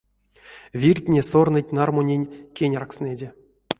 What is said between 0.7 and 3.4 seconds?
Виртне сорныть нармунень кеняркстнэде.